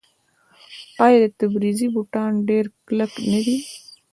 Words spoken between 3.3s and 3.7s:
نه دي؟